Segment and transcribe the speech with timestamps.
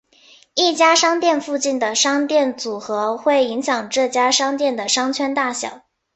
[0.55, 5.83] 一家商店附近的商店组合会影响这家商店的商圈大小。